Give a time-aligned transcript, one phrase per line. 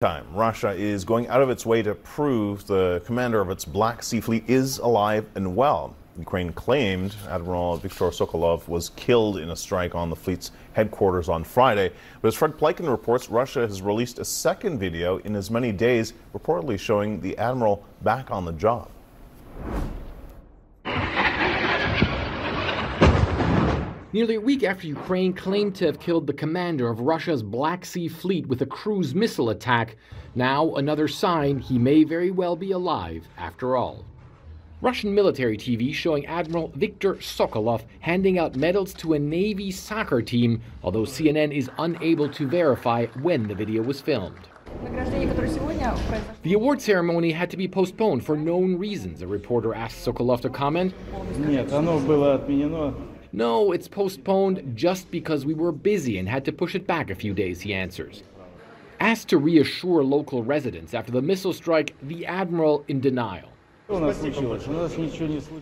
[0.00, 4.00] time, Russia is going out of its way to prove the commander of its Black
[4.00, 5.92] Sea Fleet is alive and well.
[6.16, 11.42] Ukraine claimed Admiral Viktor Sokolov was killed in a strike on the fleet's headquarters on
[11.42, 11.90] Friday.
[12.22, 16.12] But as Fred Pleitgen reports, Russia has released a second video in as many days,
[16.32, 18.88] reportedly showing the admiral back on the job.
[24.10, 28.08] Nearly a week after Ukraine claimed to have killed the commander of Russia's Black Sea
[28.08, 29.96] Fleet with a cruise missile attack,
[30.34, 34.06] now another sign he may very well be alive after all.
[34.80, 40.62] Russian military TV showing Admiral Viktor Sokolov handing out medals to a Navy soccer team,
[40.82, 44.48] although CNN is unable to verify when the video was filmed.
[46.44, 50.48] The award ceremony had to be postponed for known reasons, a reporter asked Sokolov to
[50.48, 50.94] comment.
[53.32, 57.14] No, it's postponed just because we were busy and had to push it back a
[57.14, 58.22] few days, he answers.
[59.00, 63.48] Asked to reassure local residents after the missile strike, the admiral in denial.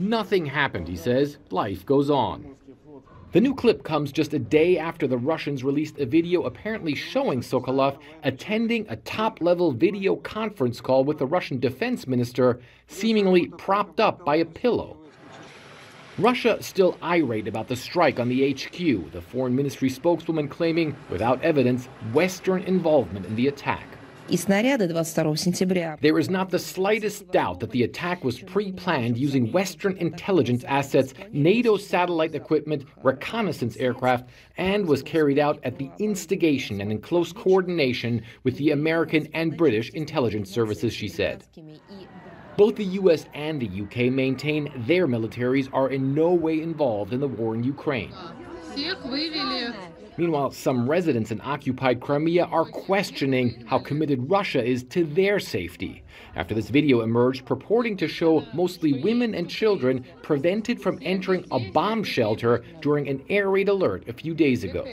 [0.01, 1.39] Nothing happened, he says.
[1.51, 2.57] Life goes on.
[3.33, 7.41] The new clip comes just a day after the Russians released a video apparently showing
[7.41, 14.01] Sokolov attending a top level video conference call with the Russian defense minister, seemingly propped
[14.01, 14.97] up by a pillow.
[16.19, 21.43] Russia still irate about the strike on the HQ, the foreign ministry spokeswoman claiming, without
[21.43, 23.87] evidence, Western involvement in the attack.
[26.01, 30.65] There is not the slightest doubt that the attack was pre planned using Western intelligence
[30.65, 36.99] assets, NATO satellite equipment, reconnaissance aircraft, and was carried out at the instigation and in
[36.99, 41.45] close coordination with the American and British intelligence services, she said.
[42.57, 47.21] Both the US and the UK maintain their militaries are in no way involved in
[47.21, 48.13] the war in Ukraine.
[50.19, 56.03] Meanwhile, some residents in occupied Crimea are questioning how committed Russia is to their safety
[56.35, 61.61] after this video emerged purporting to show mostly women and children prevented from entering a
[61.73, 64.87] bomb shelter during an air raid alert a few days ago.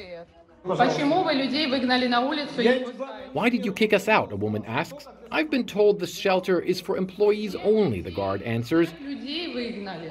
[3.33, 4.31] Why did you kick us out?
[4.31, 5.07] A woman asks.
[5.29, 8.93] I've been told the shelter is for employees only, the guard answers.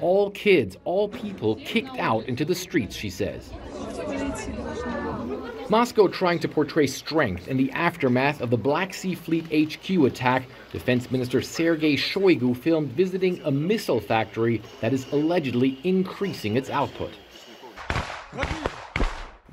[0.03, 3.51] All kids, all people kicked out into the streets, she says.
[5.71, 10.43] Moscow trying to portray strength in the aftermath of the Black Sea Fleet HQ attack.
[10.71, 17.13] Defense Minister Sergei Shoigu filmed visiting a missile factory that is allegedly increasing its output.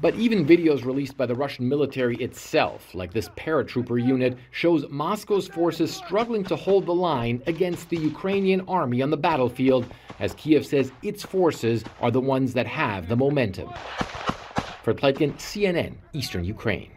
[0.01, 5.49] But even videos released by the Russian military itself, like this paratrooper unit, shows Moscow's
[5.49, 9.85] forces struggling to hold the line against the Ukrainian army on the battlefield,
[10.19, 13.69] as Kiev says its forces are the ones that have the momentum.
[14.83, 16.91] Fred Pleitgen, CNN, Eastern Ukraine.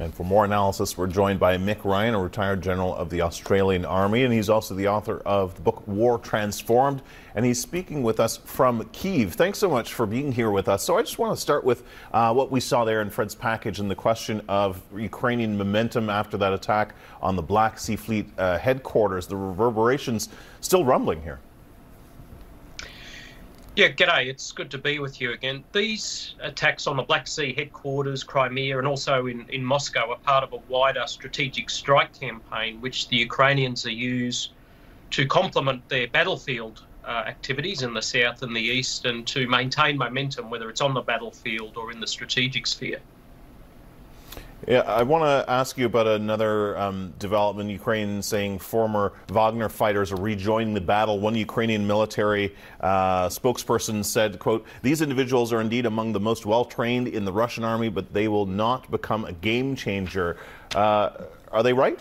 [0.00, 3.84] And for more analysis, we're joined by Mick Ryan, a retired general of the Australian
[3.84, 7.02] Army, and he's also the author of the book War Transformed,
[7.34, 9.34] and he's speaking with us from Kiev.
[9.34, 10.82] Thanks so much for being here with us.
[10.82, 11.82] So I just want to start with
[12.14, 16.38] uh, what we saw there in Fred's package and the question of Ukrainian momentum after
[16.38, 19.26] that attack on the Black Sea Fleet uh, headquarters.
[19.26, 20.30] The reverberations
[20.62, 21.40] still rumbling here.
[23.80, 24.26] Yeah, g'day.
[24.26, 25.64] It's good to be with you again.
[25.72, 30.44] These attacks on the Black Sea headquarters, Crimea, and also in, in Moscow are part
[30.44, 34.50] of a wider strategic strike campaign which the Ukrainians are used
[35.12, 39.96] to complement their battlefield uh, activities in the south and the east and to maintain
[39.96, 43.00] momentum, whether it's on the battlefield or in the strategic sphere.
[44.68, 47.70] Yeah, I want to ask you about another um, development.
[47.70, 51.18] Ukraine saying former Wagner fighters are rejoining the battle.
[51.18, 56.66] One Ukrainian military uh, spokesperson said, "quote These individuals are indeed among the most well
[56.66, 60.36] trained in the Russian army, but they will not become a game changer."
[60.74, 61.10] Uh,
[61.52, 61.98] are they right?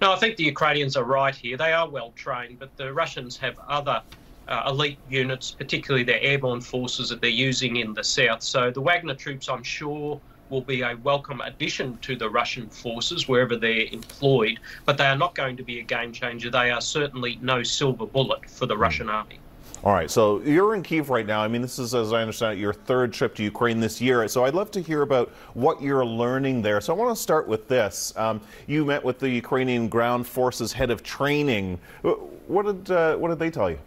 [0.00, 1.56] No, I think the Ukrainians are right here.
[1.56, 4.00] They are well trained, but the Russians have other
[4.46, 8.44] uh, elite units, particularly their airborne forces that they're using in the south.
[8.44, 13.28] So the Wagner troops, I'm sure will be a welcome addition to the Russian forces
[13.28, 16.50] wherever they're employed, but they are not going to be a game changer.
[16.50, 18.80] They are certainly no silver bullet for the mm.
[18.80, 19.38] Russian army.
[19.84, 21.40] All right, so you're in Kiev right now.
[21.40, 24.26] I mean, this is, as I understand it, your third trip to Ukraine this year.
[24.26, 26.80] So I'd love to hear about what you're learning there.
[26.80, 28.12] So I want to start with this.
[28.16, 31.78] Um, you met with the Ukrainian Ground Forces head of training.
[32.02, 33.78] What did uh, what did they tell you?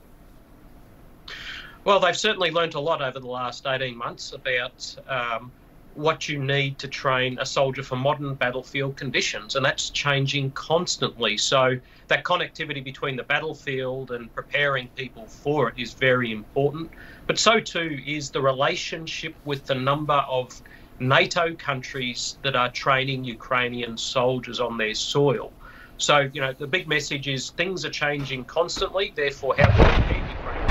[1.83, 5.51] Well, they've certainly learnt a lot over the last 18 months about um,
[5.93, 11.37] what you need to train a soldier for modern battlefield conditions, and that's changing constantly.
[11.37, 11.77] So,
[12.07, 16.91] that connectivity between the battlefield and preparing people for it is very important.
[17.27, 20.61] But so too is the relationship with the number of
[20.99, 25.53] NATO countries that are training Ukrainian soldiers on their soil.
[25.97, 29.99] So, you know, the big message is things are changing constantly, therefore, how do we
[30.01, 30.67] need Ukraine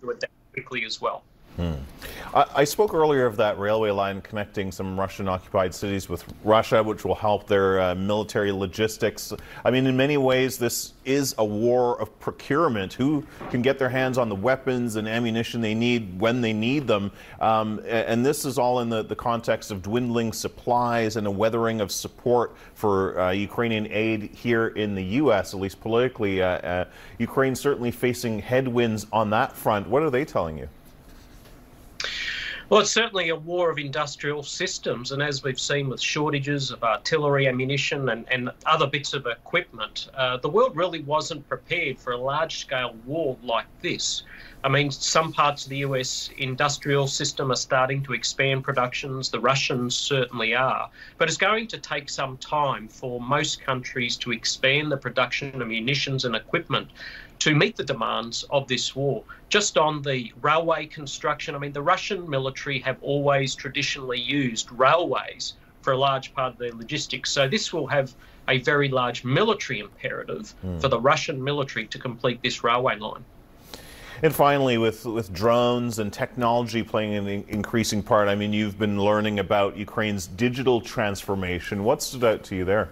[0.00, 1.29] to adapt quickly as well?
[1.56, 1.72] Hmm.
[2.32, 6.82] I, I, spoke earlier of that railway line connecting some Russian occupied cities with Russia,
[6.82, 9.32] which will help their uh, military logistics.
[9.64, 12.92] I mean, in many ways, this is a war of procurement.
[12.92, 16.86] Who can get their hands on the weapons and ammunition they need when they need
[16.86, 17.10] them?
[17.40, 21.80] Um, and this is all in the, the context of dwindling supplies and a weathering
[21.80, 26.42] of support for uh, Ukrainian aid here in the U.S., at least politically.
[26.42, 26.84] Uh, uh
[27.18, 29.88] Ukraine certainly facing headwinds on that front.
[29.88, 30.68] What are they telling you?
[32.70, 36.84] Well, it's certainly a war of industrial systems, and as we've seen with shortages of
[36.84, 42.12] artillery, ammunition, and, and other bits of equipment, uh, the world really wasn't prepared for
[42.12, 44.22] a large scale war like this.
[44.62, 49.40] I mean, some parts of the US industrial system are starting to expand productions, the
[49.40, 54.92] Russians certainly are, but it's going to take some time for most countries to expand
[54.92, 56.90] the production of munitions and equipment
[57.38, 59.24] to meet the demands of this war.
[59.48, 65.54] Just on the railway construction, I mean, the Russian military have always traditionally used railways
[65.80, 67.30] for a large part of their logistics.
[67.30, 68.14] So this will have
[68.46, 70.78] a very large military imperative mm.
[70.82, 73.24] for the Russian military to complete this railway line.
[74.22, 79.00] And finally, with, with drones and technology playing an increasing part, I mean, you've been
[79.00, 81.84] learning about Ukraine's digital transformation.
[81.84, 82.90] What stood out to you there?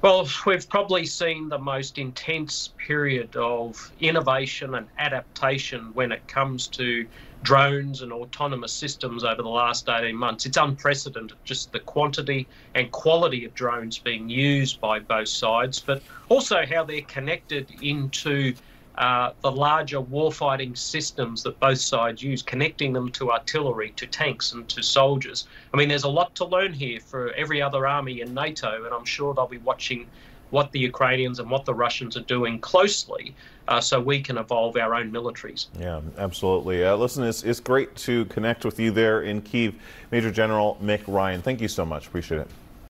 [0.00, 6.68] Well, we've probably seen the most intense period of innovation and adaptation when it comes
[6.68, 7.06] to
[7.42, 10.46] drones and autonomous systems over the last 18 months.
[10.46, 16.02] It's unprecedented, just the quantity and quality of drones being used by both sides, but
[16.28, 18.54] also how they're connected into
[18.98, 24.52] uh, the larger warfighting systems that both sides use, connecting them to artillery, to tanks,
[24.52, 25.46] and to soldiers.
[25.72, 28.92] I mean, there's a lot to learn here for every other army in NATO, and
[28.92, 30.08] I'm sure they'll be watching
[30.50, 33.34] what the Ukrainians and what the Russians are doing closely
[33.68, 35.66] uh, so we can evolve our own militaries.
[35.78, 36.84] Yeah, absolutely.
[36.84, 39.74] Uh, listen, it's, it's great to connect with you there in Kiev.
[40.10, 42.08] Major General Mick Ryan, thank you so much.
[42.08, 42.48] Appreciate it.